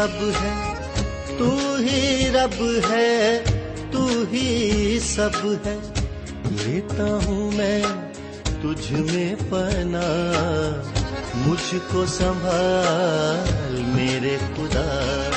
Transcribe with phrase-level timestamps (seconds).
[0.00, 0.74] سب ہے،
[1.38, 3.40] تو ہی رب ہے،
[3.90, 5.76] تو ہی سب ہے۔
[6.44, 7.82] لیتا ہوں میں
[8.44, 10.02] تجھ میں پنا
[11.34, 15.30] مجھ کو سنبھال میرے خدا۔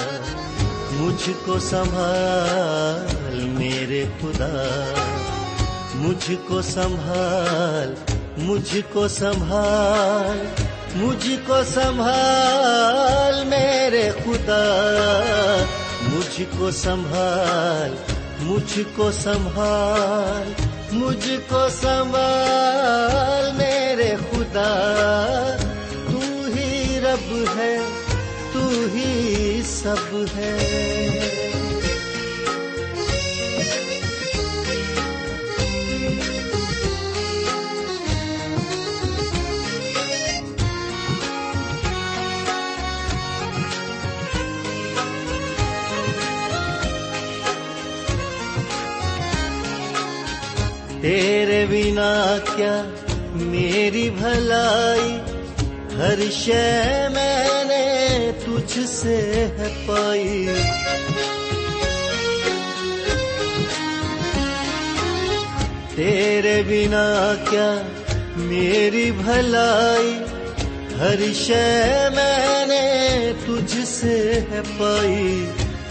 [0.92, 4.94] مجھ کو سنبھال میرے خدا۔
[5.96, 7.94] مجھ کو سنبھال،
[8.38, 10.46] مجھ کو سنبھال
[10.96, 14.64] مجھ کو سنبھال میرے خدا،
[16.02, 20.54] مجھ کو سنبھال، مجھ کو سنبھال،
[20.92, 24.72] مجھ کو سنبھال میرے خدا۔
[26.12, 26.20] تو
[26.56, 27.78] ہی رب ہے،
[28.54, 31.43] تو ہی سب ہے۔
[51.04, 52.84] تیرے بنا کیا
[53.36, 55.18] میری بھلائی،
[55.98, 59.18] ہر شے میں نے تجھ سے
[59.58, 60.48] ہے پائی۔
[65.96, 67.82] تیرے بنا کیا
[68.36, 70.20] میری بھلائی،
[71.00, 75.46] ہر شے میں نے تجھ سے ہے پائی۔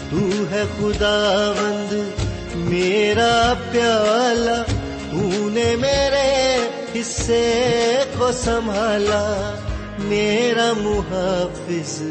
[0.09, 0.17] تو
[0.51, 2.23] ہے خدا بند
[2.55, 4.72] میرا پیالہ
[5.21, 6.59] نے میرے
[6.95, 9.55] حصے کو سنبھالا،
[9.99, 12.01] میرا محافظ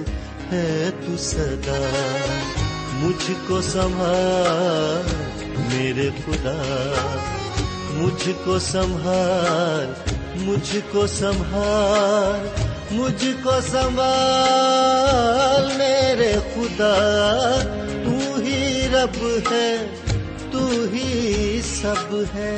[0.53, 1.87] ہے تو سدا
[2.93, 5.35] مجھ کو سنبھال،
[5.75, 6.63] میرے خدا۔
[7.91, 9.93] مجھ کو سنبھال،
[10.35, 12.49] مجھ کو سنبھال،
[12.91, 16.95] مجھ کو سنبھال، میرے خدا۔
[18.05, 20.02] تو ہی رب ہے۔
[20.53, 22.57] تو ہی سب ہے۔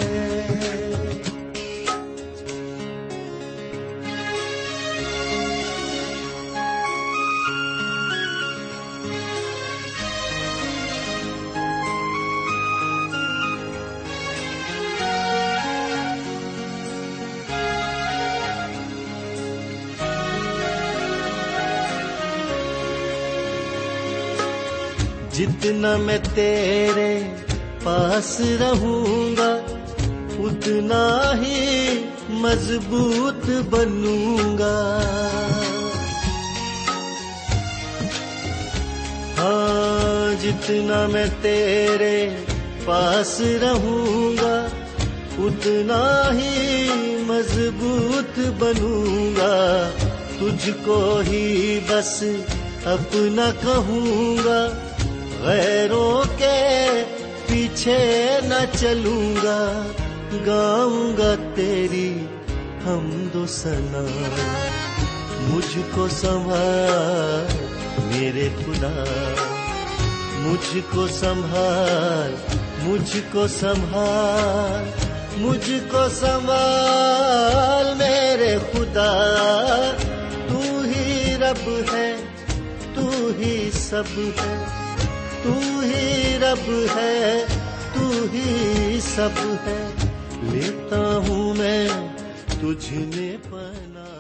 [25.33, 27.13] جتنا میں تیرے
[27.85, 29.59] پاس رہوں گا،
[30.39, 31.95] اتنا ہی
[32.31, 35.01] مضبوط بنوں گا۔
[39.39, 42.29] ہاں جتنا میں تیرے
[42.85, 44.67] پاس رہوں گا،
[45.39, 46.89] اتنا ہی
[47.21, 49.91] مضبوط بنوں گا۔
[50.39, 52.25] تجھ کو ہی بس
[52.85, 54.71] اپنا کہوں گا،
[55.43, 57.03] غیروں کے
[57.75, 59.87] پیچھے نہ چلوں گا
[60.47, 62.27] گاؤں گا تیری
[62.87, 64.07] ہم دو سنا۔
[65.41, 67.67] مجھ کو سنبھال
[68.05, 69.05] میرے خدا۔
[70.39, 72.35] مجھ کو سنبھال،
[72.83, 74.91] مجھ کو سنبھال،
[75.37, 79.33] مجھ کو سنبھال میرے خدا۔
[80.49, 82.17] تو ہی رب ہے،
[82.95, 84.65] تو ہی سب ہے،
[85.43, 87.45] تو ہی رب ہے۔
[87.95, 89.29] تو ہی سب
[89.67, 89.91] ہے۔
[90.43, 91.89] لیتا ہوں میں
[92.61, 94.11] تجھ میں پنا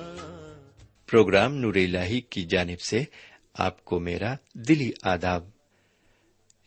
[1.10, 3.04] پروگرام نور الہی کی جانب سے
[3.54, 5.48] آپ کو میرا دلی آداب۔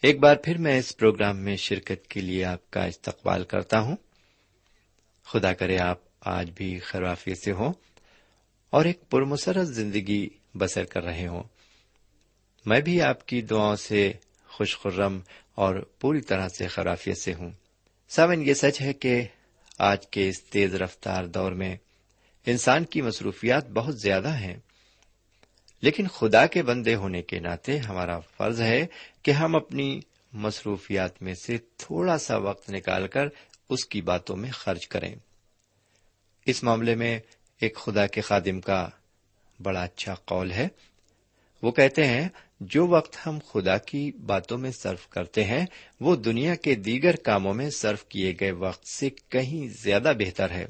[0.01, 3.95] ایک بار پھر میں اس پروگرام میں شرکت کے لیے آپ کا استقبال کرتا ہوں۔
[5.25, 7.74] خدا کرے آپ آج بھی خرافی سے ہوں
[8.69, 11.44] اور ایک پرمسرت زندگی بسر کر رہے ہوں۔
[12.65, 14.13] میں بھی آپ کی دعاؤں سے
[14.57, 15.19] خوش خرم
[15.56, 17.51] اور پوری طرح سے خرافیت سے ہوں۔
[18.09, 19.21] سامن یہ سچ ہے کہ
[19.77, 21.75] آج کے اس تیز رفتار دور میں
[22.45, 24.56] انسان کی مصروفیات بہت زیادہ ہیں۔
[25.81, 28.86] لیکن خدا کے بندے ہونے کے ناطے ہمارا فرض ہے
[29.21, 30.00] کہ ہم اپنی
[30.33, 33.27] مصروفیات میں سے تھوڑا سا وقت نکال کر
[33.69, 35.15] اس کی باتوں میں خرچ کریں۔
[36.45, 37.19] اس معاملے میں
[37.62, 38.89] ایک خدا کے خادم کا
[39.63, 40.68] بڑا اچھا قول ہے۔
[41.62, 42.30] وہ کہتے ہیں،
[42.62, 45.65] جو وقت ہم خدا کی باتوں میں صرف کرتے ہیں،
[46.00, 50.65] وہ دنیا کے دیگر کاموں میں صرف کیے گئے وقت سے کہیں زیادہ بہتر ہے۔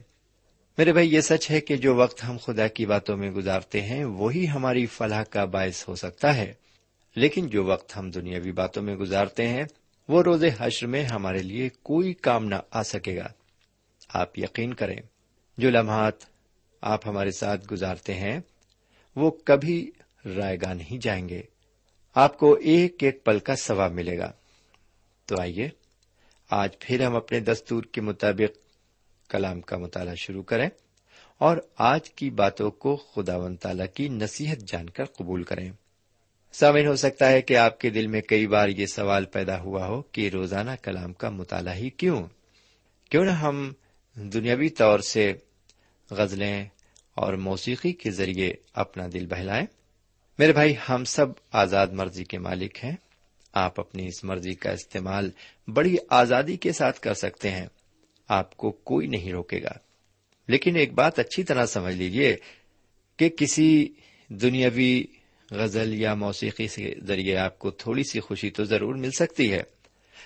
[0.78, 4.06] میرے بھائی، یہ سچ ہے کہ جو وقت ہم خدا کی باتوں میں گزارتے ہیں،
[4.06, 6.54] وہی ہماری فلاح کا باعث ہو سکتا ہے۔
[7.16, 9.64] لیکن جو وقت ہم دنیاوی باتوں میں گزارتے ہیں،
[10.08, 13.28] وہ روز حشر میں ہمارے لیے کوئی کام نہ آ سکے گا۔
[14.14, 14.98] آپ یقین کریں،
[15.58, 16.14] جو لمحات
[16.82, 18.40] آپ ہمارے ساتھ گزارتے ہیں،
[19.16, 19.92] وہ کبھی
[20.36, 21.42] رائے گاہ نہیں جائیں گے۔
[22.16, 24.32] آپ کو ایک ایک پل کا ثواب ملے گا۔
[25.26, 25.70] تو آئیے،
[26.50, 28.58] آج پھر ہم اپنے دستور کے مطابق
[29.30, 30.70] کلام کا مطالعہ شروع کریں
[31.38, 35.72] اور آج کی باتوں کو خدا و تعالی کی نصیحت جان کر قبول کریں۔
[36.54, 39.88] سامن ہو سکتا ہے کہ آپ کے دل میں کئی بار یہ سوال پیدا ہوا
[39.88, 42.28] ہو کہ روزانہ کلام کا مطالعہ ہی کیوں؟
[43.10, 43.74] کیوں نہ ہم
[44.16, 45.34] دنیاوی طور سے
[46.12, 46.66] غزلیں
[47.14, 49.66] اور موسیقی کے ذریعے اپنا دل بہلائیں؟
[50.38, 52.96] میرے بھائی، ہم سب آزاد مرضی کے مالک ہیں۔
[53.54, 55.32] آپ اپنی اس مرضی کا استعمال
[55.68, 57.66] بڑی آزادی کے ساتھ کر سکتے ہیں۔
[58.28, 59.72] آپ کو کوئی نہیں روکے گا۔
[60.48, 62.36] لیکن ایک بات اچھی طرح سمجھ لیجیے
[63.18, 63.94] کہ کسی
[64.28, 65.04] دنیاوی
[65.52, 69.64] غزل یا موسیقی کے ذریعے آپ کو تھوڑی سی خوشی تو ضرور مل سکتی ہے۔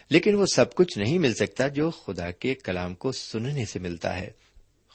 [0.10, 4.20] لیکن وہ سب کچھ نہیں مل سکتا جو خدا کے کلام کو سننے سے ملتا
[4.20, 4.30] ہے۔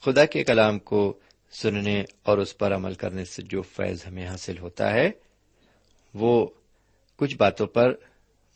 [0.04, 1.18] خدا کے کلام کو
[1.52, 5.10] سننے اور اس پر عمل کرنے سے جو فیض ہمیں حاصل ہوتا ہے،
[6.14, 6.46] وہ
[7.16, 7.94] کچھ باتوں پر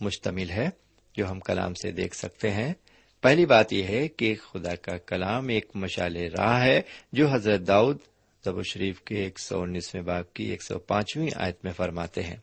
[0.01, 0.69] مشتمل ہے
[1.15, 2.75] جو ہم کلام سے دیکھ سکتے ہیں۔
[3.21, 6.81] پہلی بات یہ ہے کہ خدا کا کلام ایک مشال راہ ہے
[7.13, 7.99] جو حضرت داؤد
[8.45, 12.37] زب شریف کے ایک سو انیسویں باغ کی ایک سو پانچویں آیت میں فرماتے ہیں،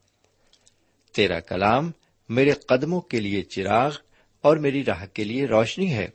[1.14, 1.92] تیرا کلام
[2.30, 3.96] میرے قدموں کے لیے چراغ
[4.42, 6.08] اور میری راہ کے لیے روشنی ہے۔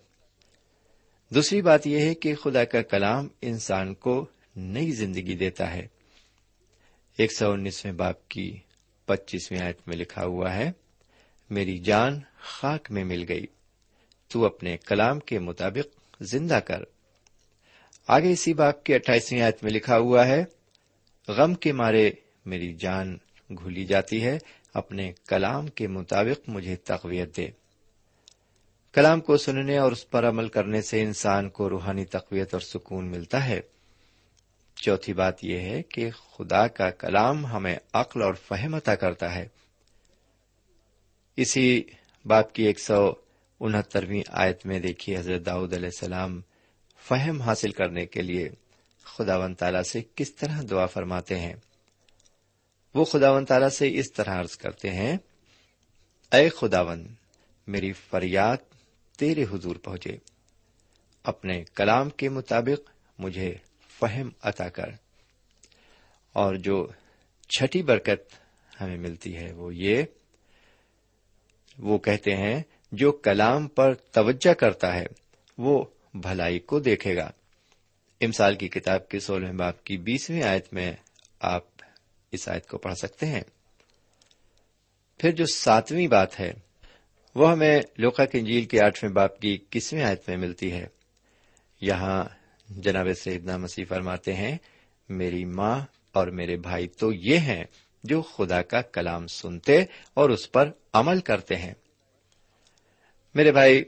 [1.35, 4.27] دوسری بات یہ ہے کہ خدا کا کلام انسان کو
[4.57, 5.87] نئی زندگی دیتا ہے۔
[7.17, 8.57] ایک سو انیسویں باپ کی
[9.07, 10.73] پچیسویں آیت میں لکھا ہوا ہے،
[11.51, 13.47] میری جان خاک میں مل گئی،
[14.29, 16.83] تو اپنے کلام کے مطابق زندہ کر۔
[18.07, 20.45] آگے اسی باغ کے اٹھائیسویں آیت میں لکھا ہوا ہے،
[21.29, 22.11] غم کے مارے
[22.47, 23.19] میری جان
[23.51, 24.39] گھلی جاتی ہے،
[24.75, 27.62] اپنے کلام کے مطابق مجھے تقویت دے۔
[28.93, 33.05] کلام کو سننے اور اس پر عمل کرنے سے انسان کو روحانی تقویت اور سکون
[33.05, 33.61] ملتا ہے۔
[34.77, 39.49] چوتھی بات یہ ہے کہ خدا کا کلام ہمیں عقل اور فہم عطا کرتا ہے۔
[41.37, 41.83] اسی
[42.25, 43.13] باپ کی ایک سو
[43.61, 46.41] انہترویں آیت میں دیکھیے، حضرت داؤد علیہ السلام
[46.99, 48.49] فہم حاصل کرنے کے لیے
[49.05, 51.55] خدا ون تعالی سے کس طرح دعا فرماتے ہیں۔
[52.95, 55.17] وہ خدا ون تعالی سے اس طرح عرض کرتے ہیں،
[56.33, 57.07] اے خداون
[57.67, 58.57] میری فریاد
[59.17, 60.17] تیرے حضور پہنچے۔
[61.23, 63.55] اپنے کلام کے مطابق مجھے
[64.01, 64.87] فہم عطا کر۔
[66.33, 66.87] اور جو
[67.49, 68.35] چھٹی برکت
[68.81, 70.03] ہمیں ملتی ہے وہ یہ،
[71.79, 75.07] وہ کہتے ہیں، جو کلام پر توجہ کرتا ہے،
[75.59, 77.31] وہ بھلائی کو دیکھے گا۔
[78.21, 80.93] امسال کی کتاب کے سولہ باپ کی بیسویں آیت میں
[81.41, 81.65] آپ
[82.33, 83.43] اس آیت کو پڑھ سکتے ہیں۔
[85.19, 86.53] پھر جو ساتویں بات ہے
[87.35, 90.87] وہ ہمیں لوکا کی انجیل کے آٹھویں باپ کی کسویں آیت میں ملتی ہے۔
[91.81, 92.25] یہاں
[92.69, 94.59] جناب سیدنا مسیح فرماتے ہیں،
[95.09, 95.81] میری ماں
[96.13, 97.65] اور میرے بھائی تو یہ ہیں
[98.05, 99.85] جو خدا کا کلام سنتے
[100.15, 101.75] اور اس پر عمل کرتے ہیں۔
[103.35, 103.85] میرے بھائی،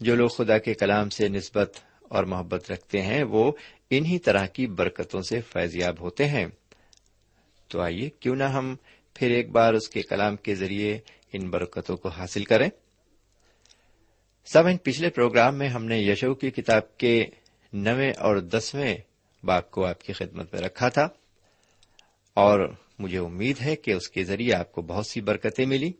[0.00, 3.52] جو لوگ خدا کے کلام سے نسبت اور محبت رکھتے ہیں، وہ
[3.90, 6.46] انہی طرح کی برکتوں سے فیضیاب ہوتے ہیں۔
[7.68, 8.76] تو آئیے، کیوں نہ ہم
[9.14, 10.98] پھر ایک بار اس کے کلام کے ذریعے
[11.32, 12.68] ان برکتوں کو حاصل کریں۔
[14.44, 17.24] سب ان پچھلے پروگرام میں ہم نے یشو کی کتاب کے
[17.72, 18.96] نویں اور دسویں
[19.44, 21.08] باپ کو آپ کی خدمت میں رکھا تھا۔
[22.34, 25.92] اور مجھے امید ہے کہ اس کے ذریعے آپ کو بہت سی برکتیں ملی۔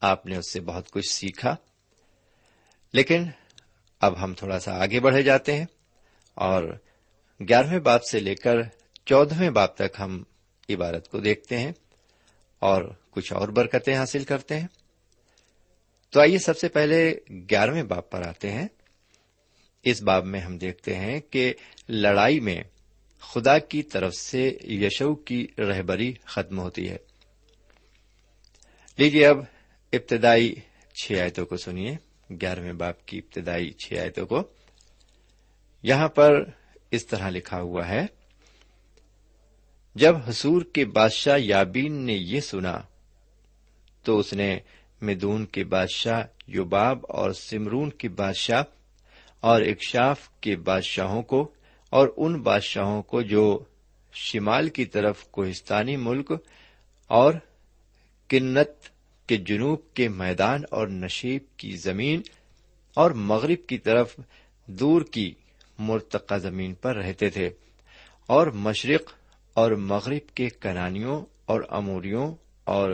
[0.00, 1.56] آپ نے اس سے بہت کچھ سیکھا۔
[2.92, 3.24] لیکن
[4.00, 5.66] اب ہم تھوڑا سا آگے بڑھے جاتے ہیں
[6.34, 6.78] اور
[7.48, 8.56] گیارہویں باپ سے لے کر
[9.06, 10.22] چودہویں باپ تک ہم
[10.68, 11.72] عبارت کو دیکھتے ہیں۔
[12.62, 14.66] اور کچھ اور برکتیں حاصل کرتے ہیں۔
[16.10, 18.68] تو آئیے سب سے پہلے گیارہویں باپ پر آتے ہیں۔
[19.82, 21.54] اس باب میں ہم دیکھتے ہیں کہ
[21.88, 22.62] لڑائی میں
[23.20, 26.96] خدا کی طرف سے یشو کی رہبری ختم ہوتی ہے۔
[28.98, 29.38] لیجیے اب
[29.92, 30.54] ابتدائی
[30.94, 31.96] چھ آیتوں کو سنیے۔
[32.30, 34.42] گیارہویں باپ کی ابتدائی چھ آیتوں کو۔
[35.82, 36.44] یہاں پر
[36.90, 38.06] اس طرح لکھا ہوا ہے۔
[39.94, 42.80] جب حصور کے بادشاہ یابین نے یہ سنا،
[44.02, 44.58] تو اس نے
[45.02, 48.62] مدون کے بادشاہ یوباب اور سمرون کے بادشاہ
[49.40, 51.52] اور اکشاف کے بادشاہوں کو
[51.90, 53.64] اور ان بادشاہوں کو جو
[54.12, 56.32] شمال کی طرف کوہستانی ملک
[57.08, 57.34] اور
[58.28, 58.70] کنت
[59.26, 62.22] کے جنوب کے میدان اور نشیب کی زمین
[62.94, 64.16] اور مغرب کی طرف
[64.66, 65.34] دور کی
[65.78, 67.50] مرتقہ زمین پر رہتے تھے
[68.26, 69.12] اور مشرق
[69.54, 72.90] اور مغرب کے کنانیوں اور اموریوں اور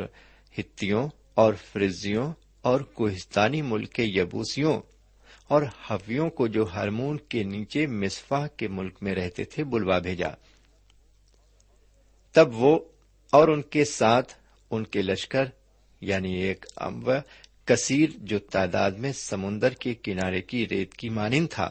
[0.58, 4.80] ہتیوں اور فرزیوں اور کوہستانی ملک کے یبوسیوں
[5.48, 10.28] اور حویوں کو جو ہرمون کے نیچے مصفا کے ملک میں رہتے تھے بلوا بھیجا۔
[12.32, 12.78] تب وہ
[13.30, 14.34] اور ان کے ساتھ
[14.70, 15.44] ان کے لشکر
[16.00, 17.10] یعنی ایک امب
[17.64, 21.70] کثیر جو تعداد میں سمندر کے کنارے کی ریت کی مانند تھا،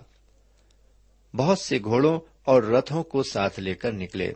[1.35, 4.33] بہت سے گھوڑوں اور رتھوں کو ساتھ لے کر نکلے۔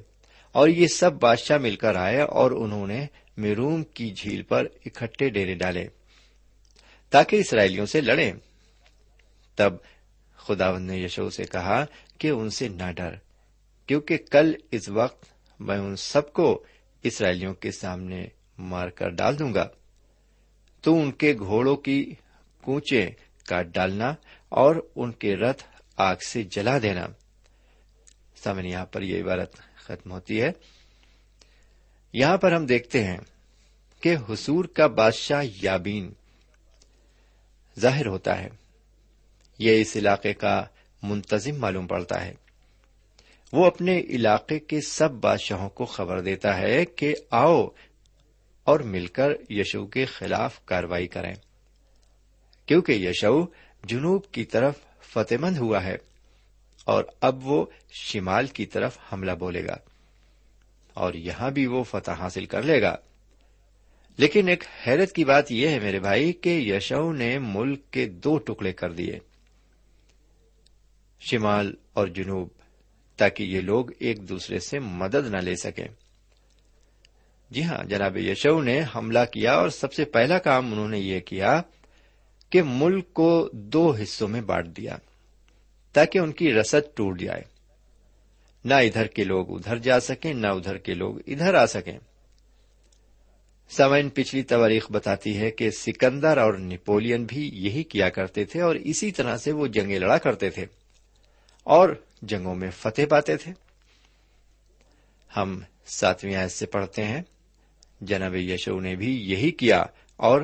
[0.51, 3.05] اور یہ سب بادشاہ مل کر آئے اور انہوں نے
[3.37, 5.87] میروم کی جھیل پر اکٹھے ڈیرے ڈالے
[7.09, 8.31] تاکہ اسرائیلیوں سے لڑیں۔
[9.55, 9.73] تب
[10.35, 11.85] خداون نے یشو سے کہا
[12.17, 13.15] کہ ان سے نہ ڈر،
[13.87, 15.25] کیونکہ کل اس وقت
[15.59, 16.63] میں ان سب کو
[17.03, 18.27] اسرائیلیوں کے سامنے
[18.57, 19.67] مار کر ڈال دوں گا۔
[20.81, 22.15] تو ان کے گھوڑوں کی
[22.61, 23.09] کوچے
[23.47, 24.13] کاٹ ڈالنا
[24.49, 25.63] اور ان کے رتھ
[25.97, 27.07] آگ سے جلا دینا۔
[28.43, 30.51] سمن یہاں پر یہ عبارت ختم ہوتی ہے۔
[32.13, 33.17] یہاں پر ہم دیکھتے ہیں
[34.01, 36.13] کہ حصور کا بادشاہ یابین
[37.79, 38.49] ظاہر ہوتا ہے۔
[39.59, 40.65] یہ اس علاقے کا
[41.03, 42.33] منتظم معلوم پڑتا ہے۔
[43.53, 47.67] وہ اپنے علاقے کے سب بادشاہوں کو خبر دیتا ہے کہ آؤ
[48.63, 51.33] اور مل کر یشو کے خلاف کاروائی کریں۔
[52.65, 53.45] کیونکہ یشو
[53.83, 56.10] جنوب کی طرف فتح مند ہوا ہے۔
[56.85, 59.77] اور اب وہ شمال کی طرف حملہ بولے گا
[60.93, 62.95] اور یہاں بھی وہ فتح حاصل کر لے گا۔
[64.17, 68.37] لیکن ایک حیرت کی بات یہ ہے میرے بھائی کہ یشو نے ملک کے دو
[68.37, 69.19] ٹکڑے کر دیے۔
[71.19, 72.47] شمال اور جنوب،
[73.17, 75.87] تاکہ یہ لوگ ایک دوسرے سے مدد نہ لے سکیں۔
[77.49, 81.19] جی ہاں جناب یشو نے حملہ کیا اور سب سے پہلا کام انہوں نے یہ
[81.19, 81.61] کیا
[82.49, 84.97] کہ ملک کو دو حصوں میں بانٹ دیا۔
[85.93, 87.41] تاکہ ان کی رسد ٹوٹ جائے۔
[88.65, 91.97] نہ ادھر کے لوگ ادھر جا سکیں، نہ ادھر کے لوگ ادھر آ سکیں۔
[93.69, 98.75] سوئن پچھلی تواریخ بتاتی ہے کہ سکندر اور نیپولین بھی یہی کیا کرتے تھے اور
[98.75, 100.65] اسی طرح سے وہ جنگیں لڑا کرتے تھے
[101.63, 101.89] اور
[102.21, 103.51] جنگوں میں فتح پاتے تھے۔
[105.37, 107.21] ہم ساتویں آیت سے پڑھتے ہیں،
[108.01, 110.41] جناب یشو نے بھی یہی کیا اور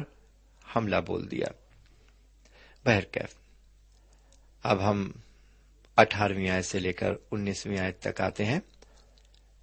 [0.75, 1.47] حملہ بول دیا۔
[2.85, 3.35] بہرکیف،
[4.63, 5.11] اب ہم
[5.97, 8.59] اٹھارہویں آیت سے لے کر انیسویں آیت تک آتے ہیں۔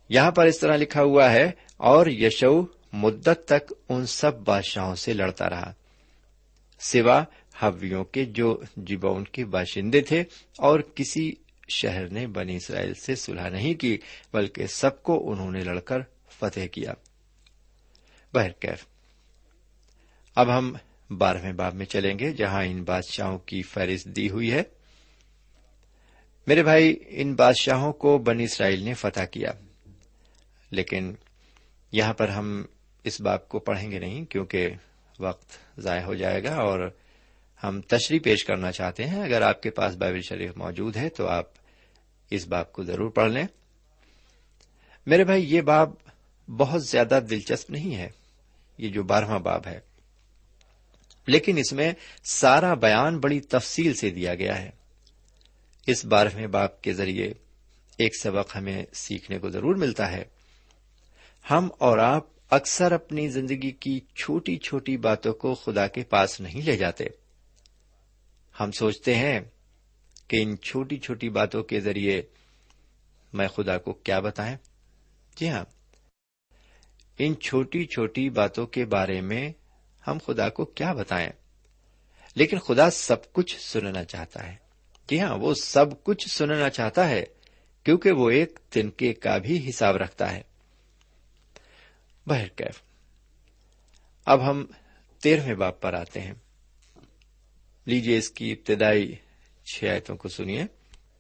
[0.08, 2.62] یہاں پر اس طرح لکھا ہوا ہے، اور یشو
[2.92, 5.72] مدت تک ان سب بادشاہوں سے لڑتا رہا۔
[6.80, 7.22] سوا
[7.62, 10.24] حویوں کے جو جیبون کے باشندے تھے،
[10.58, 11.32] اور کسی
[11.68, 13.98] شہر نے بنی اسرائیل سے صلح نہیں کی،
[14.32, 15.98] بلکہ سب کو انہوں نے لڑ کر
[16.38, 16.92] فتح کیا۔
[18.34, 18.86] بہرکیف
[20.36, 20.74] اب ہم
[21.10, 24.62] بارہویں باب میں چلیں گے، جہاں ان بادشاہوں کی فہرست دی ہوئی ہے۔
[26.46, 29.50] میرے بھائی، ان بادشاہوں کو بنی اسرائیل نے فتح کیا۔
[30.70, 31.14] لیکن
[31.92, 32.64] یہاں پر ہم
[33.04, 34.70] اس باب کو پڑھیں گے نہیں، کیونکہ
[35.20, 36.90] وقت ضائع ہو جائے گا اور
[37.64, 41.26] ہم تشریح پیش کرنا چاہتے ہیں۔ اگر آپ کے پاس بائبل شریف موجود ہے تو
[41.26, 41.44] آپ
[42.30, 43.46] اس باب کو ضرور پڑھ لیں۔
[45.06, 45.90] میرے بھائی، یہ باب
[46.46, 48.08] بہت زیادہ دلچسپ نہیں ہے۔
[48.78, 49.80] یہ جو بارہواں باب ہے۔
[51.26, 51.92] لیکن اس میں
[52.24, 54.70] سارا بیان بڑی تفصیل سے دیا گیا ہے۔
[55.86, 57.32] اس بارہویں باپ کے ذریعے
[57.98, 60.24] ایک سبق ہمیں سیکھنے کو ضرور ملتا ہے۔
[61.50, 66.62] ہم اور آپ اکثر اپنی زندگی کی چھوٹی چھوٹی باتوں کو خدا کے پاس نہیں
[66.62, 67.04] لے جاتے۔
[68.60, 69.40] ہم سوچتے ہیں
[70.28, 72.22] کہ ان چھوٹی چھوٹی باتوں کے ذریعے
[73.32, 74.56] میں خدا کو کیا بتائیں۔
[75.36, 75.64] جی ہاں۔
[77.18, 79.52] ان چھوٹی چھوٹی باتوں کے بارے میں
[80.06, 81.30] ہم خدا کو کیا بتائیں۔
[82.34, 84.63] لیکن خدا سب کچھ سننا چاہتا ہے۔
[85.08, 87.24] جی ہاں وہ سب کچھ سننا چاہتا ہے،
[87.84, 90.42] کیونکہ وہ ایک تنکے کا بھی حساب رکھتا ہے۔
[92.26, 92.82] بہرکیف،
[94.26, 94.64] اب ہم
[95.22, 96.34] تیرہویں باپ پر آتے ہیں۔
[97.86, 99.14] لیجیے اس کی ابتدائی
[99.64, 100.64] چھ آیتوں کو سنیے۔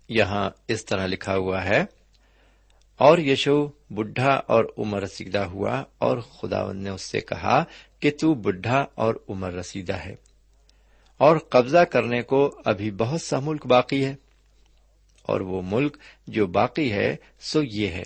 [0.08, 1.84] یہاں اس طرح لکھا ہوا ہے،
[2.96, 7.64] اور یشو بڈھا اور عمر رسیدہ ہوا، اور خدا نے اس سے کہا
[8.00, 10.14] کہ تو بڈھا اور عمر رسیدہ ہے۔
[11.18, 14.14] اور قبضہ کرنے کو ابھی بہت سا ملک باقی ہے۔
[15.22, 18.02] اور وہ ملک جو باقی ہے، سو یہ ہے۔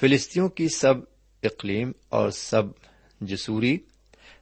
[0.00, 0.94] فلسطینوں کی سب
[1.42, 2.62] اقلیم اور سب
[3.20, 3.78] جسوری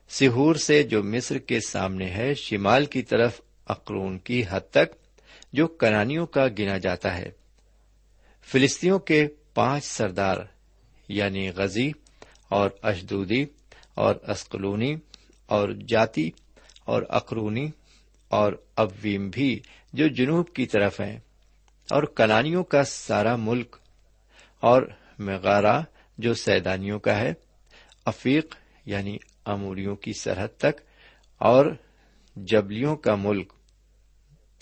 [0.09, 4.95] سہور سے جو مصر کے سامنے ہے، شمال کی طرف اقرون کی حد تک،
[5.53, 7.31] جو کنانیوں کا گنا جاتا ہے۔
[8.43, 10.37] فلسطینوں کے پانچ سردار
[11.07, 11.91] یعنی غزی
[12.49, 13.45] اور اشدودی
[13.95, 14.95] اور اسقلونی
[15.45, 16.29] اور جاتی
[16.85, 17.69] اور اقرونی
[18.27, 19.59] اور اویم بھی
[19.93, 21.19] جو جنوب کی طرف ہیں
[21.91, 23.75] اور کنانیوں کا سارا ملک
[24.59, 24.83] اور
[25.19, 25.81] مغارہ
[26.17, 27.33] جو سیدانیوں کا ہے،
[28.05, 30.81] افیق یعنی اموریوں کی سرحد تک
[31.37, 31.65] اور
[32.35, 33.53] جبلیوں کا ملک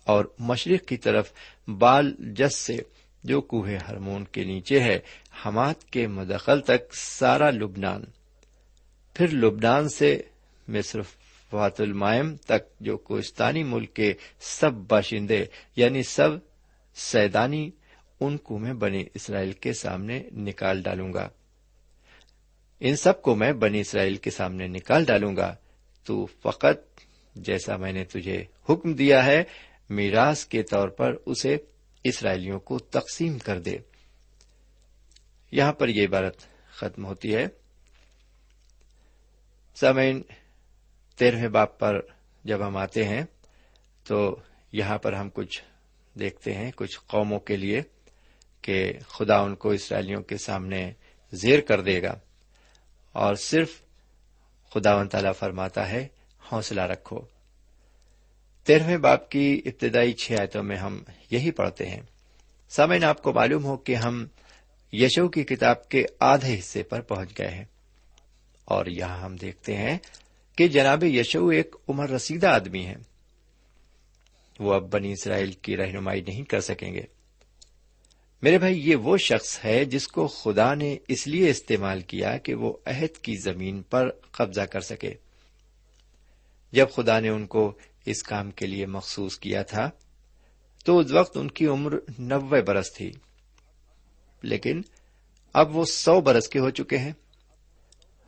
[0.03, 1.31] اور مشرق کی طرف
[1.67, 2.77] بال جس سے
[3.23, 4.99] جو کوہ ہرمون کے نیچے ہے،
[5.45, 8.03] حماد کے مدخل تک سارا لبنان۔
[9.13, 10.21] پھر لبنان سے
[10.67, 10.99] مصر
[11.49, 16.29] فات المائم تک جو کوستانی ملک کے سب باشندے یعنی سب
[16.95, 17.71] سیدانی،
[18.19, 21.29] ان کو میں بنی اسرائیل کے سامنے نکال ڈالوں گا۔
[22.79, 25.55] ان سب کو میں بنی اسرائیل کے سامنے نکال ڈالوں گا۔
[26.03, 26.99] تو فقط
[27.35, 29.43] جیسا میں نے تجھے حکم دیا ہے،
[29.89, 31.57] میراث کے طور پر اسے
[32.03, 33.77] اسرائیلیوں کو تقسیم کر دے۔
[35.51, 36.37] یہاں پر یہ عبارت
[36.71, 37.47] ختم ہوتی ہے۔
[39.75, 40.21] سامعین
[41.19, 42.01] تیرہویں باپ پر
[42.43, 43.21] جب ہم آتے ہیں،
[44.03, 44.35] تو
[44.71, 45.63] یہاں پر ہم کچھ
[46.19, 47.81] دیکھتے ہیں، کچھ قوموں کے لیے
[48.61, 50.91] کہ خدا ان کو اسرائیلیوں کے سامنے
[51.31, 52.19] زیر کر دے گا۔
[53.11, 53.81] اور صرف
[54.73, 56.07] خدا و تعالی فرماتا ہے،
[56.51, 57.19] حوصلہ رکھو۔
[58.63, 62.01] تیرہویں باپ کی ابتدائی چھ آیتوں میں ہم یہی پڑھتے ہیں۔
[62.69, 64.25] سامعین، آپ کو معلوم ہو کہ ہم
[64.93, 67.65] یشو کی کتاب کے آدھے حصے پر پہنچ گئے ہیں۔
[68.65, 69.97] اور یہاں ہم دیکھتے ہیں
[70.59, 72.95] کہ جناب یشو ایک عمر رسیدہ آدمی ہے
[74.59, 77.01] وہ اب بنی اسرائیل کی رہنمائی نہیں کر سکیں گے۔
[78.41, 82.53] میرے بھائی، یہ وہ شخص ہے جس کو خدا نے اس لیے استعمال کیا کہ
[82.53, 85.13] وہ عہد کی زمین پر قبضہ کر سکے۔
[86.71, 89.89] جب خدا نے ان کو اس کام کے لیے مخصوص کیا تھا،
[90.85, 93.11] تو اس وقت ان کی عمر نوے برس تھی۔
[94.41, 94.81] لیکن
[95.53, 97.13] اب وہ سو برس کے ہو چکے ہیں۔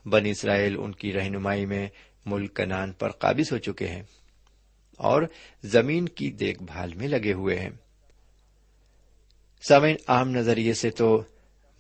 [0.06, 1.90] بن اسرائیل ان کی رہنمائی میں
[2.26, 4.04] ملک کنان پر قابض ہو چکے ہیں
[4.98, 5.24] اور
[5.64, 7.70] زمین کی دیکھ بھال میں لگے ہوئے ہیں۔
[9.68, 11.24] سامعین عام نظریے سے تو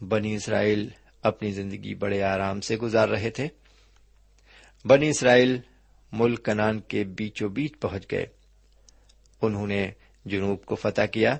[0.07, 0.89] بنی اسرائیل
[1.21, 3.47] اپنی زندگی بڑے آرام سے گزار رہے تھے۔
[4.85, 5.59] بنی اسرائیل
[6.11, 8.25] ملک کنان کے بیچو بیچ پہنچ گئے۔
[9.41, 9.91] انہوں نے
[10.25, 11.37] جنوب کو فتح کیا،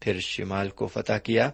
[0.00, 1.50] پھر شمال کو فتح کیا،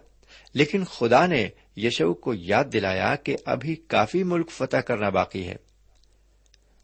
[0.53, 5.55] لیکن خدا نے یشو کو یاد دلایا کہ ابھی کافی ملک فتح کرنا باقی ہے۔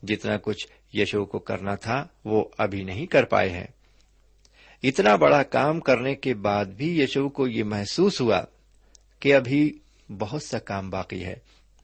[0.08, 3.68] جتنا کچھ یشو کو کرنا تھا وہ ابھی نہیں کر پائے ہیں۔
[4.84, 8.42] اتنا بڑا کام کرنے کے بعد بھی یشو کو یہ محسوس ہوا
[9.20, 9.80] کہ ابھی
[10.18, 11.36] بہت سا کام باقی ہے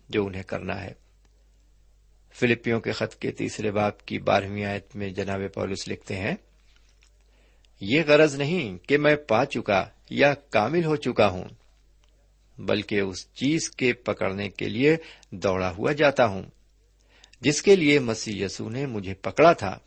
[0.09, 0.93] جو انہیں کرنا ہے۔
[2.33, 6.35] فلپیوں کے خط کے تیسرے باپ کی بارہویں آیت میں جناب پولس لکھتے ہیں،
[7.81, 11.43] یہ غرض نہیں کہ میں پا چکا یا کامل ہو چکا ہوں،
[12.57, 14.97] بلکہ اس چیز کے پکڑنے کے لیے
[15.29, 16.43] دوڑا ہوا جاتا ہوں۔
[17.41, 19.79] جس کے لیے مسیح یسو نے مجھے پکڑا تھا۔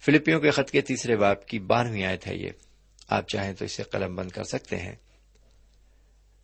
[0.00, 2.50] فلپیوں کے خط کے تیسرے باپ کی بارہویں آیت ہے یہ۔
[3.08, 4.94] آپ چاہیں تو اسے قلم بند کر سکتے ہیں۔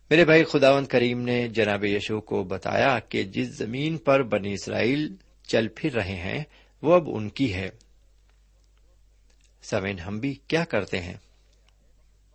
[0.09, 5.15] میرے بھائی خداون کریم نے جناب یشو کو بتایا کہ جس زمین پر بنی اسرائیل
[5.47, 6.43] چل پھر رہے ہیں،
[6.81, 7.69] وہ اب ان کی ہے۔
[9.61, 11.17] سمین ہم بھی کیا کرتے ہیں؟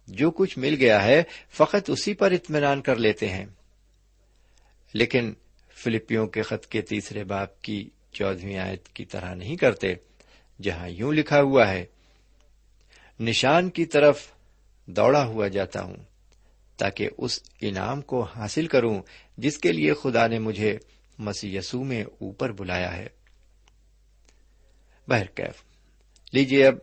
[0.07, 3.47] جو کچھ مل گیا ہے، فقط اسی پر اطمینان کر لیتے ہیں۔
[4.93, 5.35] لیکن
[5.79, 9.95] فلپیوں کے خط کے تیسرے باپ کی چودہویں آیت کی طرح نہیں کرتے،
[10.63, 11.87] جہاں یوں لکھا ہوا ہے،
[13.21, 14.27] نشان کی طرف
[14.87, 15.97] دوڑا ہوا جاتا ہوں،
[16.77, 19.03] تاکہ اس انعام کو حاصل کروں
[19.37, 20.79] جس کے لیے خدا نے مجھے
[21.19, 23.07] مسی یسو میں اوپر بلایا ہے۔
[25.09, 25.63] بہرکیف
[26.33, 26.75] لیجیے اب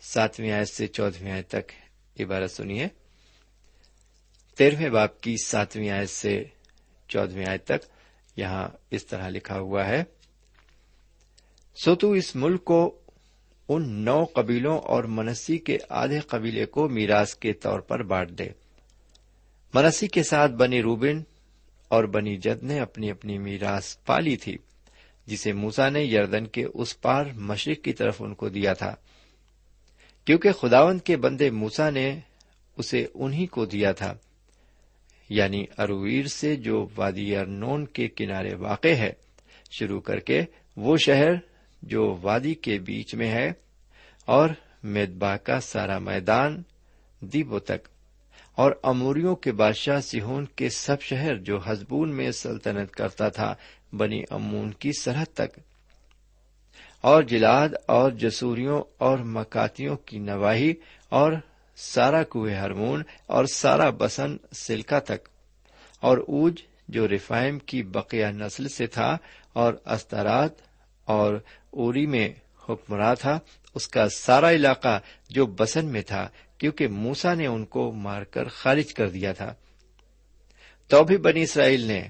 [0.00, 1.72] ساتویں آیت سے چودہویں آیت تک
[2.20, 2.88] عبارت سنیے۔
[4.56, 6.44] تیرہویں باپ کی ساتویں آیت سے
[7.08, 7.95] چودہویں آیت تک
[8.36, 10.04] یہاں اس طرح لکھا ہوا ہے۔
[11.84, 12.98] سو تو اس ملک کو
[13.68, 18.48] ان نو قبیلوں اور منسی کے آدھے قبیلے کو میراث کے طور پر بانٹ دے۔
[19.74, 21.22] منسی کے ساتھ بنی روبن
[21.88, 24.56] اور بنی جد نے اپنی اپنی میراث پالی تھی،
[25.26, 28.94] جسے موسا نے یردن کے اس پار مشرق کی طرف ان کو دیا تھا۔
[30.24, 32.20] کیونکہ خداون کے بندے موسا نے
[32.76, 34.14] اسے انہی کو دیا تھا۔
[35.28, 39.12] یعنی ارویر سے جو وادی ارنون کے کنارے واقع ہے،
[39.70, 40.42] شروع کر کے
[40.76, 41.32] وہ شہر
[41.82, 43.52] جو وادی کے بیچ میں ہے
[44.24, 44.48] اور
[44.84, 46.62] میدبا کا سارا میدان
[47.20, 47.88] دیبو تک،
[48.54, 53.54] اور اموریوں کے بادشاہ سہون کے سب شہر جو ہزبون میں سلطنت کرتا تھا
[53.92, 55.58] بنی امون کی سرحد تک۔
[57.00, 60.72] اور جلاد اور جسوریوں اور مکاتیوں کی نواحی
[61.08, 61.32] اور
[61.76, 65.28] سارا کوہ ہرمون اور سارا بسن سلکا تک،
[66.02, 69.16] اور اوج جو ریفائم کی بقیہ نسل سے تھا
[69.52, 70.60] اور استرات
[71.08, 71.34] اور
[71.70, 72.28] اوری میں
[72.68, 73.38] حکمراں تھا،
[73.74, 74.98] اس کا سارا علاقہ
[75.30, 79.54] جو بسن میں تھا، کیونکہ موسا نے ان کو مار کر خارج کر دیا تھا۔
[80.90, 82.02] تو بھی بنی اسرائیل نے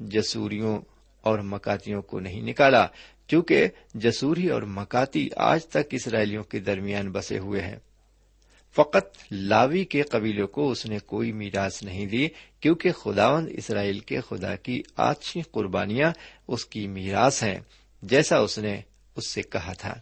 [0.00, 0.78] جسوریوں
[1.24, 2.86] اور مکاتیوں کو نہیں نکالا
[3.26, 7.76] کیونکہ جسوری اور مکاتی آج تک اسرائیلیوں کے درمیان بسے ہوئے ہیں۔
[8.72, 12.28] فقط لاوی کے قبیلوں کو اس نے کوئی میراث نہیں دی،
[12.60, 16.12] کیونکہ خداوند اسرائیل کے خدا کی آچھی قربانیاں
[16.48, 17.58] اس کی میراث ہیں،
[18.02, 18.80] جیسا اس نے
[19.16, 19.94] اس سے کہا تھا۔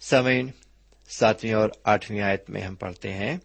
[0.00, 0.50] سمین
[1.08, 3.36] ساتویں اور آٹھویں آیت میں ہم پڑھتے ہیں۔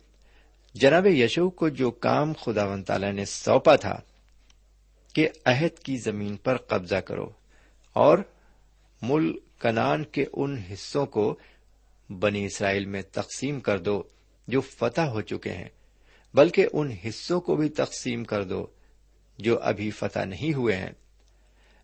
[0.76, 4.00] جناب یشو کو جو کام خدا و تعالی نے سونپا تھا،
[5.14, 7.30] کہ عہد کی زمین پر قبضہ کرو
[7.94, 8.18] اور
[9.02, 11.40] ملک کنان کے ان حصوں کو
[12.10, 14.04] بنی اسرائیل میں تقسیم کر دو
[14.48, 15.70] جو فتح ہو چکے ہیں،
[16.34, 18.68] بلکہ ان حصوں کو بھی تقسیم کر دو
[19.38, 20.92] جو ابھی فتح نہیں ہوئے ہیں۔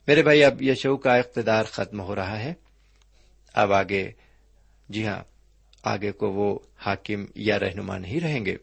[0.08, 2.54] میرے بھائی، اب یشو کا اقتدار ختم ہو رہا ہے۔
[3.54, 4.12] اب آگے
[4.90, 5.24] جی ہاں
[5.84, 8.56] آگے کو وہ حاکم یا رہنما نہیں رہیں گے۔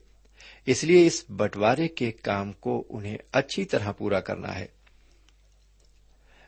[0.67, 4.67] اس لیے اس بٹوارے کے کام کو انہیں اچھی طرح پورا کرنا ہے۔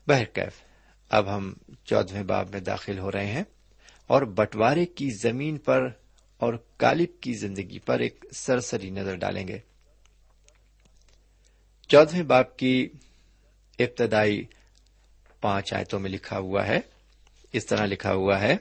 [0.08, 0.60] بہرکیف،
[1.08, 1.52] اب ہم
[1.84, 3.42] چودہ باب میں داخل ہو رہے ہیں۔
[4.10, 5.88] اور بٹوارے کی زمین پر
[6.40, 9.58] اور کالب کی زندگی پر ایک سرسری نظر ڈالیں گے۔
[11.90, 12.88] چودہ باپ کی
[13.78, 14.42] ابتدائی
[15.40, 16.78] پانچ آیتوں میں لکھا ہوا ہے،
[17.52, 18.56] اس طرح لکھا ہوا ہے،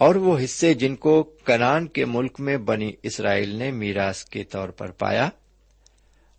[0.00, 4.68] اور وہ حصے جن کو کنان کے ملک میں بنی اسرائیل نے میراث کے طور
[4.68, 5.28] پر پایا،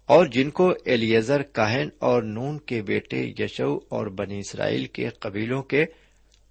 [0.09, 5.61] اور جن کو ایلیزر کاہن اور نون کے بیٹے یشو اور بنی اسرائیل کے قبیلوں
[5.63, 5.85] کے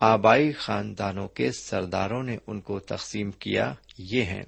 [0.01, 4.43] آبائی خاندانوں کے سرداروں نے ان کو تقسیم کیا، یہ ہیں۔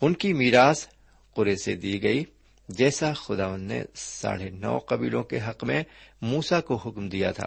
[0.00, 0.86] ان کی میراث
[1.34, 2.24] قرے سے دی گئی،
[2.68, 5.82] جیسا خدا نے ساڑھے نو قبیلوں کے حق میں
[6.22, 7.46] موسا کو حکم دیا تھا۔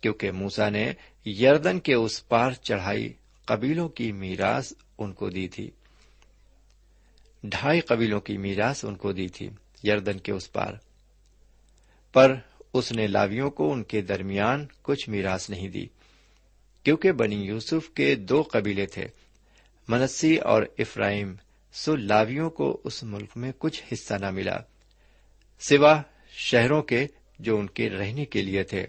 [0.00, 0.92] کیونکہ موسا نے
[1.26, 3.12] یردن کے اس پار چڑھائی
[3.44, 5.70] قبیلوں کی میراث ان کو دی تھی۔
[7.42, 9.50] ڈھائی قبیلوں کی میراث ان کو دی تھی،
[9.84, 10.72] یردن کے اس پار۔
[12.12, 12.34] پر
[12.78, 15.86] اس نے لاویوں کو ان کے درمیان کچھ میراث نہیں دی،
[16.84, 19.06] کیونکہ بنی یوسف کے دو قبیلے تھے،
[19.88, 21.34] منسی اور افراہیم
[21.74, 24.56] سو لاویوں کو اس ملک میں کچھ حصہ نہ ملا،
[25.60, 27.06] سوا شہروں کے
[27.38, 28.86] جو ان کے رہنے کے لیے تھے،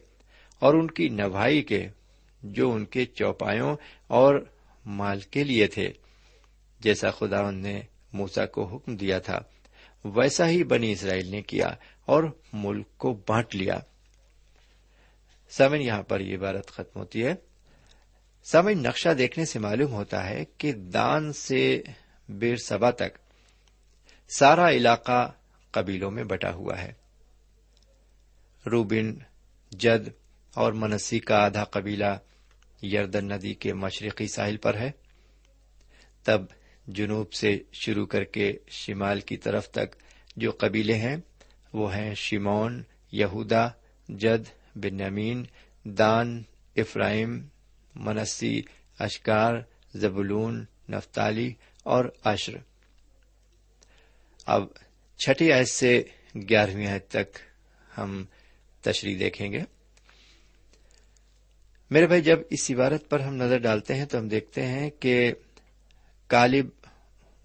[0.61, 1.87] اور ان کی نبھائی کے
[2.43, 3.75] جو ان کے چوپایوں
[4.07, 4.35] اور
[4.85, 5.87] مال کے لیے تھے۔
[6.79, 7.79] جیسا خدا نے
[8.13, 9.39] موسا کو حکم دیا تھا،
[10.05, 11.69] ویسا ہی بنی اسرائیل نے کیا۔
[12.07, 13.79] اور ملک کو بانٹ لیا۔
[15.49, 17.35] سمن یہاں پر یہ عبارت ختم ہوتی ہے۔
[18.43, 21.83] سمن نقشہ دیکھنے سے معلوم ہوتا ہے کہ دان سے
[22.29, 23.17] بیر سبا تک
[24.29, 25.31] سارا علاقہ
[25.71, 26.93] قبیلوں میں بٹا ہوا ہے۔
[28.71, 29.15] روبن،
[29.71, 30.09] جد
[30.53, 32.17] اور منسی کا آدھا قبیلہ
[32.83, 34.91] یردن ندی کے مشرقی ساحل پر ہے۔
[36.23, 36.41] تب
[36.87, 39.95] جنوب سے شروع کر کے شمال کی طرف تک
[40.35, 41.17] جو قبیلے ہیں
[41.77, 43.67] وہ ہیں شیمون، یہودا،
[44.09, 45.45] جد، بنیامین،
[45.85, 46.43] دان
[46.75, 47.47] افرائم
[47.95, 48.61] منسی،
[48.99, 49.53] اشکار
[49.95, 52.53] زبلون نفتالی اور عشر۔
[54.45, 54.63] اب
[55.25, 56.03] چھٹی آیت سے
[56.49, 57.37] گیارہویں آیت تک
[57.97, 58.23] ہم
[58.81, 59.61] تشریح دیکھیں گے۔
[61.91, 65.33] میرے بھائی، جب اس عبارت پر ہم نظر ڈالتے ہیں تو ہم دیکھتے ہیں کہ
[66.27, 66.67] کالب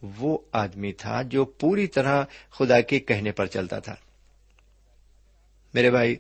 [0.03, 3.95] وہ آدمی تھا جو پوری طرح خدا کے کہنے پر چلتا تھا۔
[5.75, 6.17] میرے بھائی،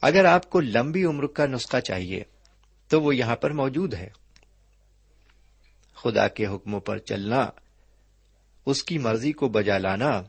[0.00, 2.24] اگر آپ کو لمبی عمر کا نسخہ چاہیے،
[2.88, 4.10] تو وہ یہاں پر موجود ہے۔
[5.94, 7.50] خدا کے حکموں پر چلنا،
[8.66, 10.22] اس کی مرضی کو بجا لانا،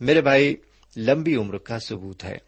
[0.00, 0.56] میرے بھائی،
[0.96, 2.38] لمبی عمر کا ثبوت ہے۔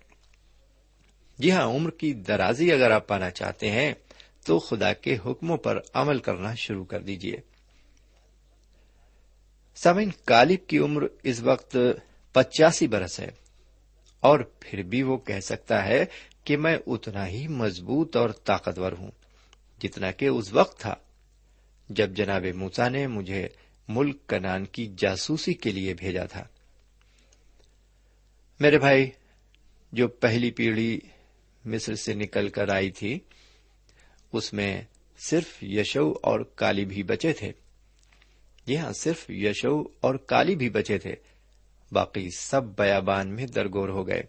[1.38, 3.94] جی ہاں عمر کی درازی اگر آپ پانا چاہتے ہیں،
[4.46, 7.37] تو خدا کے حکموں پر عمل کرنا شروع کر دیجیے
[9.75, 11.77] سمن کالب کی عمر اس وقت
[12.33, 13.42] پچاسی برس ہے۔
[14.23, 16.05] اور پھر بھی وہ کہہ سکتا ہے
[16.45, 19.11] کہ میں اتنا ہی مضبوط اور طاقتور ہوں
[19.81, 20.95] جتنا کہ اس وقت تھا۔
[21.89, 23.49] جب جناب موسا نے مجھے
[23.89, 26.45] ملک کنان کی جاسوسی کے لیے بھیجا تھا۔
[28.61, 29.11] میرے بھائی،
[29.93, 31.01] جو پہلی پیڑھی
[31.65, 33.19] مصر سے نکل کر آئی تھی،
[34.33, 34.83] اس میں
[35.19, 37.53] صرف یشو اور کالی بھی بچے تھے۔
[38.67, 41.15] جی ہاں صرف یشو اور کالی بھی بچے تھے۔
[41.93, 44.23] باقی سب بیابان میں درگور ہو گئے۔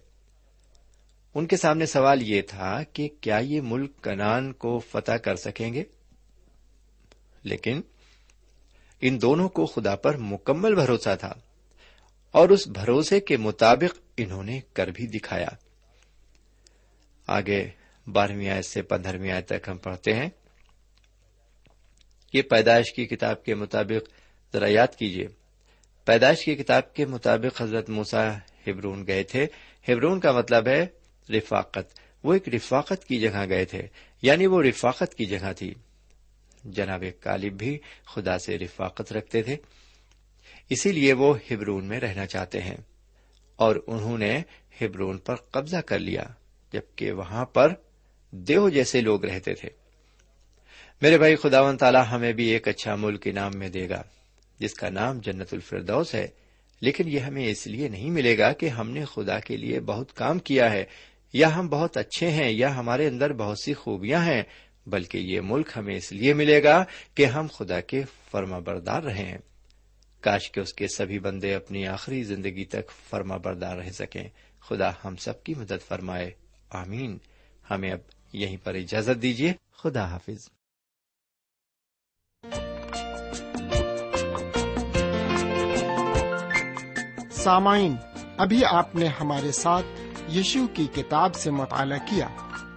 [1.36, 5.73] ان کے سامنے سوال یہ تھا کہ کیا یہ ملک کنان کو فتح کر سکیں
[5.73, 5.84] گے؟
[7.43, 7.82] لیکن
[9.02, 11.34] ان دونوں کو خدا پر مکمل بھروسہ تھا
[12.32, 15.49] اور اس بھروسے کے مطابق انہوں نے کر بھی دکھایا۔
[17.28, 17.69] آگے
[18.08, 20.30] بارہویں آیت سے پندرہویں آیت تک ہم پڑھتے ہیں۔
[22.34, 24.10] یہ پیدائش کی کتاب کے مطابق
[24.54, 25.28] ذرا یاد کیجیے
[26.05, 28.37] پیدائش کی کتاب کے مطابق حضرت موسا
[28.67, 29.47] ہبرون گئے تھے۔
[29.89, 30.85] ہبرون کا مطلب ہے
[31.29, 33.81] رفاقت۔ وہ ایک رفاقت کی جگہ گئے تھے۔
[34.21, 35.73] یعنی وہ رفاقت کی جگہ تھی۔
[36.63, 39.57] جناب کالب بھی خدا سے رفاقت رکھتے تھے۔
[40.69, 42.77] اسی لیے وہ ہبرون میں رہنا چاہتے ہیں۔
[43.55, 44.41] اور انہوں نے
[44.81, 46.23] ہبرون پر قبضہ کر لیا،
[46.73, 47.73] جبکہ وہاں پر
[48.31, 49.69] دیو جیسے لوگ رہتے تھے۔
[51.01, 54.01] میرے بھائی خدا و تعالیٰ ہمیں بھی ایک اچھا ملک انعام میں دے گا۔
[54.59, 56.27] جس کا نام جنت الفردوس ہے،
[56.81, 60.13] لیکن یہ ہمیں اس لیے نہیں ملے گا کہ ہم نے خدا کے لیے بہت
[60.13, 60.85] کام کیا ہے۔
[61.33, 64.43] یا ہم بہت اچھے ہیں، یا ہمارے اندر بہت سی خوبیاں ہیں،
[64.87, 66.83] بلکہ یہ ملک ہمیں اس لیے ملے گا
[67.15, 69.37] کہ ہم خدا کے فرما بردار رہے ہیں
[70.21, 74.23] کاش کے اس کے سبھی بندے اپنی آخری زندگی تک فرما بردار رہ سکیں۔
[74.59, 76.31] خدا ہم سب کی مدد فرمائے۔
[76.69, 77.17] آمین۔
[77.71, 77.99] ہمیں اب
[78.33, 80.62] یہیں پر اجازت دیجیے خدا حافظ۔
[87.43, 87.95] سامعین،
[88.38, 89.86] ابھی آپ نے ہمارے ساتھ
[90.32, 92.27] یشو کی کتاب سے مطالعہ کیا۔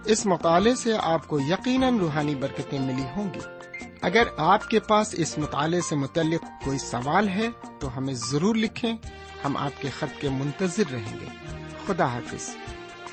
[0.05, 3.39] اس مطالعے سے آپ کو یقیناً روحانی برکتیں ملی ہوں گی۔
[4.01, 7.47] اگر آپ کے پاس اس مطالعے سے متعلق کوئی سوال ہے،
[7.79, 8.93] تو ہمیں ضرور لکھیں۔
[9.45, 12.55] ہم آپ کے خط کے منتظر رہیں گے۔ خدا حافظ۔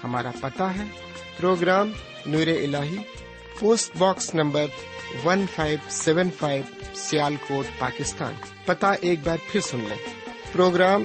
[0.04, 0.84] ہمارا پتہ ہے،
[1.36, 1.90] پروگرام
[2.26, 2.76] نور ال
[3.60, 4.66] post box number
[5.24, 6.62] one five seven five
[7.48, 8.32] Sialkot, Pakistan.
[8.64, 10.14] پتہ ایک بار پھر سن لیں۔
[10.52, 11.04] Programme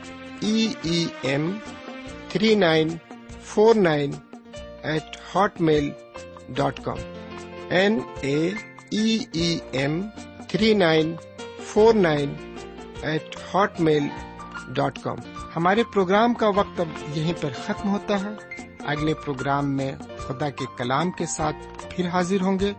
[0.43, 1.57] M
[2.29, 2.89] three nine
[3.41, 4.11] four nine
[4.83, 5.17] eight
[5.61, 5.89] hotmail
[6.49, 6.97] dot com
[7.69, 8.51] N A
[9.71, 10.01] M
[10.47, 11.15] three nine
[11.63, 12.55] four nine
[13.01, 13.35] eight
[13.81, 14.03] hotmail
[14.69, 15.17] dot com
[15.55, 20.65] ہمارے programme کا وقت اب یہیں پر ختم ہوتا ہے۔ اگلے پروگرام میں خدا کے
[20.77, 21.55] کلام کے ساتھ
[21.89, 22.73] پھر حاضر ہوں گے۔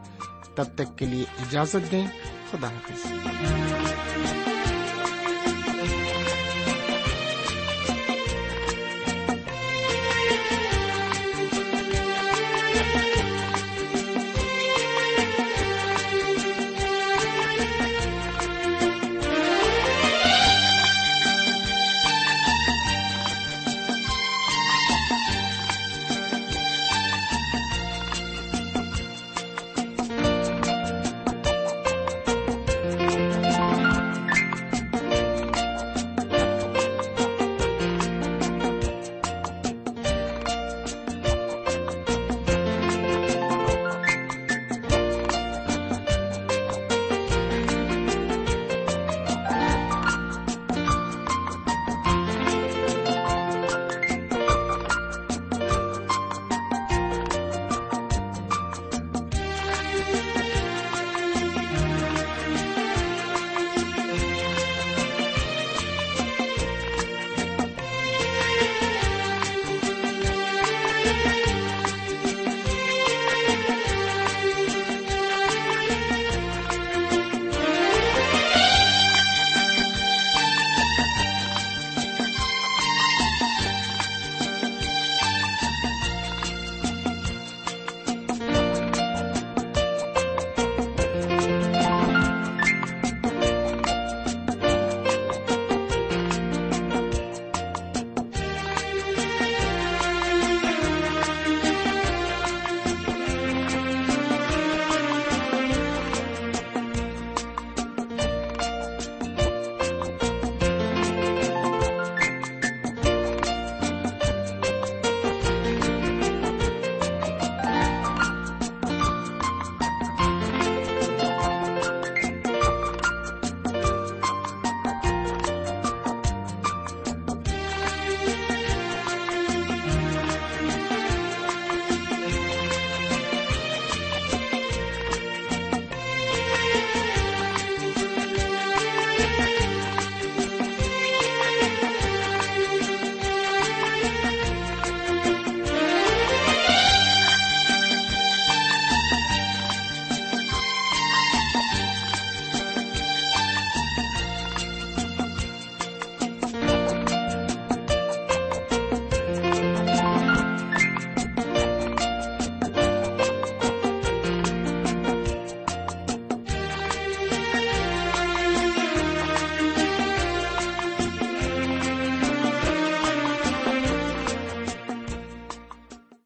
[0.55, 2.07] تب تک کے لیے اجازت دیں۔
[2.51, 3.13] خدا حافظ۔